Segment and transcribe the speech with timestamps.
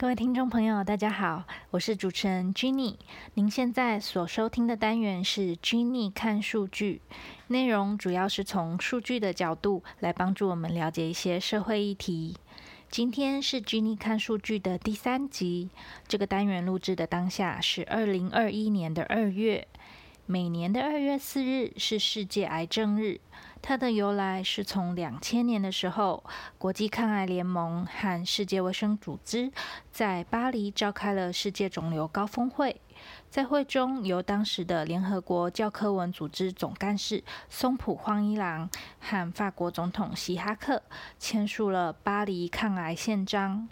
[0.00, 2.94] 各位听众朋友，大家好，我是主持人 Jenny。
[3.34, 7.02] 您现在所收听的单元是 Jenny 看数据，
[7.48, 12.36] 内容主要是从数据的角度来帮助我们了解一些社会议题。
[12.88, 15.70] 今天是 Jenny 看数据的第三集。
[16.06, 19.66] 这个单元录制的当下是二零二一年的二月。
[20.30, 23.18] 每年的二月四日是世界癌症日。
[23.62, 26.22] 它的由来是从两千年的时候，
[26.58, 29.50] 国际抗癌联盟和世界卫生组织
[29.90, 32.78] 在巴黎召开了世界肿瘤高峰会。
[33.30, 38.68] 在会中，由当时的联合国教科文组织总干事松浦荒一郎
[39.00, 40.82] 和法国总统希哈克
[41.18, 43.66] 签署了巴黎抗癌宪章。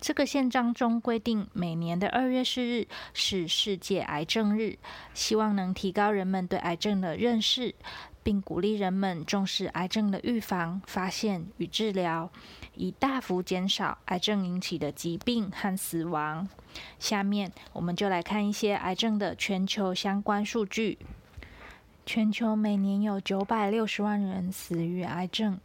[0.00, 4.78] 这个宪章中规定，每年的二月四日是世界癌症日，
[5.14, 7.74] 希望能提高人们对癌症的认识。
[8.22, 12.28] 并鼓励人们重视癌症的预防、发现与治疗，
[12.74, 16.48] 以大幅减少癌症引起的疾病和死亡。
[16.98, 20.98] 下面我们就来看一些癌症的全球相关数据。
[22.04, 25.60] 全球每年有九百六十万人死于癌症，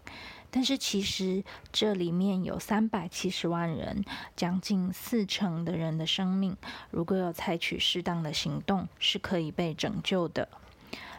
[0.53, 4.03] 但是其实这里面有三百七十万人，
[4.35, 6.55] 将近四成的人的生命，
[6.89, 10.47] 如果有采取适当的行动，是可以被拯救的。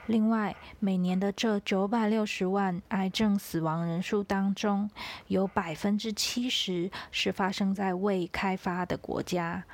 [0.07, 4.91] 另外，每年的这九百六十万癌症死亡人数当中，
[5.29, 9.65] 有百分之七十是发生在未开发的国家，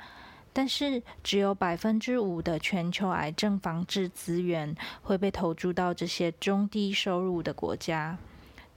[0.53, 8.17] 但是只有百分之五的全球癌症防治资源会被投注到这些中低收入的国家。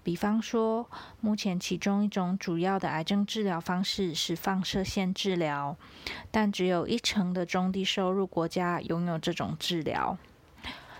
[0.04, 0.88] 比方说，
[1.20, 5.76] 目前其中一种主要的癌症治疗方式是放射线治疗，
[6.30, 10.18] 但只有一成的中低收入国家拥有这种治疗。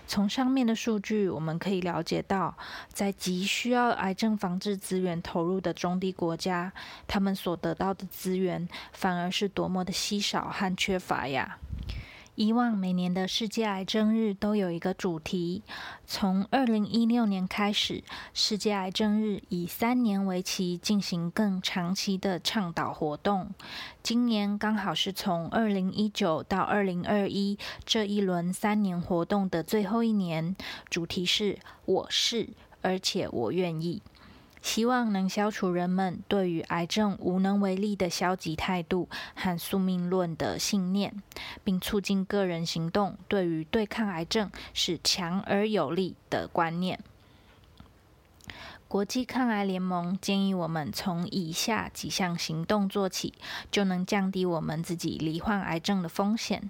[0.05, 2.55] 从上面的数据，我们可以了解到，
[2.89, 6.71] 在急需要癌症防治资源投入的中低国家，
[7.07, 11.57] 他们所得到的资源反而是多么的稀少和缺乏呀。
[12.35, 15.61] 以往每年的世界癌症日都有一个主题。
[16.07, 23.51] 从二零一六年开始，世界癌症日以三年为期进行更长期的倡导活动。
[24.01, 30.55] 今年刚好是从二零一九到二零二一这一轮三年活动的最后一年，
[30.89, 32.49] 主题是“我是，
[32.81, 34.01] 而且我愿意”。
[34.63, 41.21] 希望能消除人们对于癌症无能为力的消极态度和宿命论的信念，
[41.65, 46.97] 并促进个人行动对于对抗癌症是强而有力的观念。
[48.87, 53.33] 国际抗癌联盟建议我们从以下几项行动做起，
[53.69, 56.69] 就能降低我们自己罹患癌症的风险，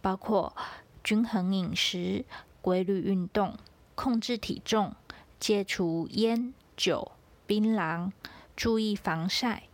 [0.00, 0.56] 包括
[1.02, 2.24] 均衡饮食、
[2.62, 3.58] 规律运动、
[3.94, 4.94] 控制体重、
[5.38, 7.12] 戒除烟酒。
[7.46, 8.10] 槟榔，
[8.56, 9.64] 注意防晒，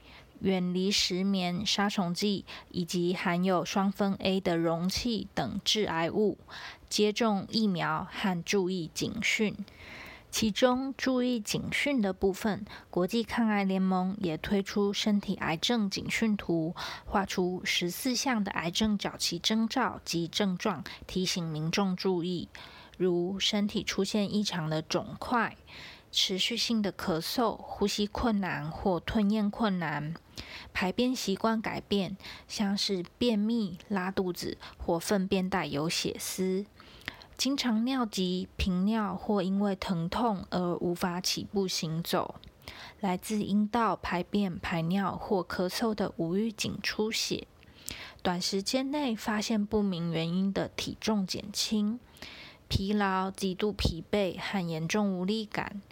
[0.41, 6.39] 远离石棉、杀虫剂以及含有双酚 A 的容器等致癌物，
[6.89, 9.57] 接种疫苗和注意警讯。
[10.33, 16.73] 其中，注意警讯的部分，国际抗癌联盟也推出身体癌症警讯图，
[17.05, 22.49] 画出十四项的癌症早期征兆及症状，提醒民众注意，
[22.97, 25.57] 如身体出现异常的肿块。
[26.13, 30.15] 持续性的咳嗽、呼吸困难或吞咽困难，
[30.73, 32.17] 排便习惯改变，
[32.49, 36.67] 像是便秘、拉肚子或粪便带有血丝，
[37.37, 42.35] 经常尿急、频尿或因为疼痛而无法起步行走，
[42.99, 47.47] 来自阴道排便、排尿或咳嗽的无预警出血，
[48.21, 52.01] 短时间内发现不明原因的体重减轻。
[52.71, 55.83] 疲劳、极度疲惫和严重无力感，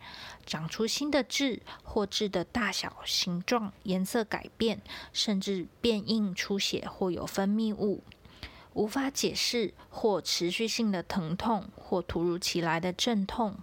[0.47, 4.81] 长出新的痣或痣的大小、形状、颜色改变，
[5.13, 8.05] 甚至变硬、出血或有分泌物，
[8.75, 13.57] 无法解释或持续性的疼痛或突如其来的阵痛，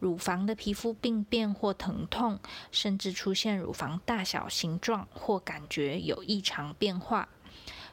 [0.00, 2.40] 乳房的皮肤病变或疼痛，
[2.72, 7.28] 甚至出现乳房大小、形状或感觉有异常变化。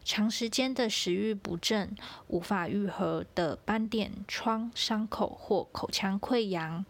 [0.06, 1.96] 长时间的食欲不振、
[2.28, 6.86] 无法愈合的斑点疮、伤口或口腔溃疡、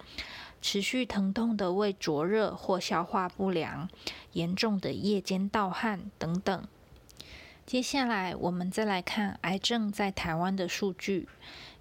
[0.62, 3.90] 持续疼痛的胃灼热或消化不良、
[4.34, 6.68] 严重的夜间盗汗等等。
[7.66, 11.30] 接下来，我们再来看癌症在台湾的数据。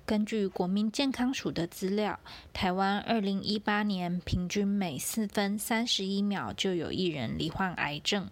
[0.07, 2.21] 根据国民健康署的资料，
[2.53, 8.31] 台湾二零一八年平均每四分三十一秒就有一人罹患癌症。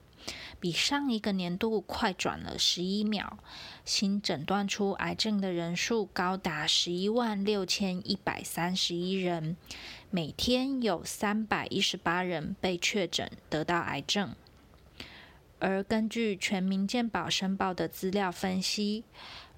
[0.60, 3.38] 比上一个年度快转了十一秒，
[3.84, 9.56] 新诊断出癌症的人数高达十一万六千一百三十一人，
[10.10, 14.34] 每天有三百一十八人被确诊得到癌症。
[15.58, 19.04] 而根据全民健保申报的资料分析，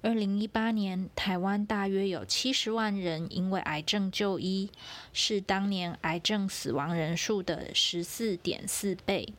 [0.03, 4.69] 二零一八年台湾大约有七十万人因为癌症就医，
[5.13, 9.33] 是当年癌症死亡人数的十四点四倍。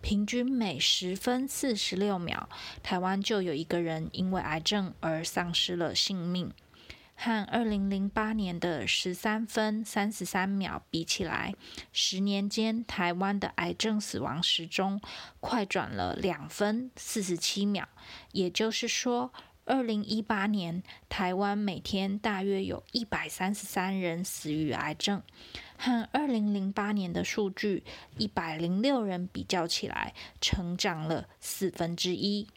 [0.00, 2.48] 平均每十分四十六秒，
[2.82, 6.52] 台湾就有一个人因为癌症而丧失了性命。
[7.20, 11.52] 和二零零八年的十三分三十三秒比起来，
[11.92, 15.00] 十年间台湾的癌症死亡时钟
[15.40, 17.88] 快转了两分四十七秒。
[18.30, 19.32] 也就是说，
[19.68, 25.22] 二零一八年台湾每天大约有一百三十三人死于癌症，
[25.76, 27.84] 和二零零八年的数据
[28.16, 32.48] 一百零六人比较起来，成长了四分之一。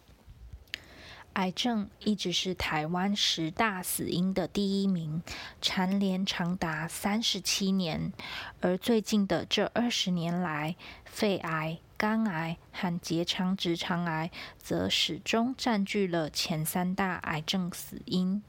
[1.34, 5.22] 癌症一直是台湾十大死因的第一名，
[5.62, 8.14] 蝉联长达三十七年。
[8.62, 10.76] 而最近的这二十年来，
[11.06, 18.42] 肺癌、肝癌和结肠直肠癌则始终占据了前三大癌症死因。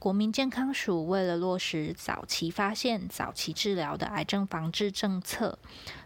[0.00, 5.60] 国民健康署为了落实早期发现、早期治疗的癌症防治政策，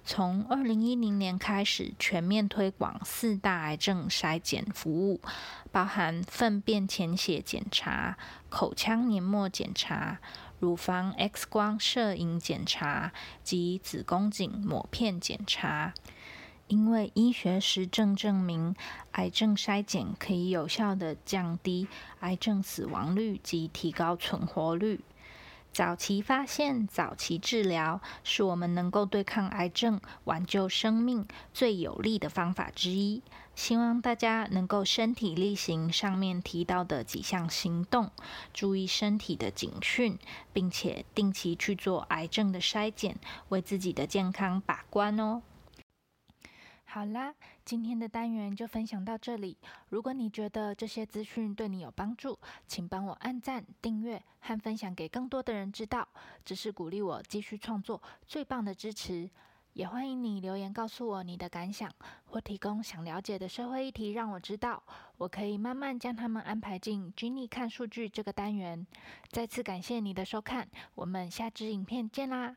[0.05, 5.23] 从二零一零年开始全面推广四大癌症筛检服务，
[5.73, 8.19] 包含粪便潜血检查、
[8.51, 10.19] 口腔黏膜检查、
[10.59, 13.11] 乳房 X 光摄影检查
[13.43, 15.95] 及子宫颈抹片检查。
[16.69, 18.75] 因为医学实证证明，
[19.13, 21.87] 癌症筛检可以有效的降低
[22.21, 25.01] 癌症死亡率及提高存活率。
[25.73, 33.23] 早期发现、早期治疗，是我们能够对抗癌症、挽救生命最有力的方法之一。
[33.57, 38.11] 希望大家能够身体力行上面提到的几项行动，
[38.53, 40.17] 注意身体的警讯，
[40.53, 43.17] 并且定期去做癌症的筛检，
[43.49, 45.43] 为自己的健康把关哦。
[46.87, 47.35] 好啦，
[47.65, 49.57] 今天的单元就分享到这里。
[49.89, 52.39] 如果你觉得这些资讯对你有帮助，
[52.69, 56.07] 请帮我按赞、订阅和分享给更多的人知道，
[56.45, 59.29] 这是鼓励我继续创作最棒的支持。
[59.73, 61.91] 也欢迎你留言告诉我你的感想，
[62.27, 64.81] 或提供想了解的社会议题让我知道，
[65.17, 68.87] 我可以慢慢将他们安排进 Jenny 看数据这个单元。
[69.33, 72.55] 再次感谢你的收看，我们下支影片见啦！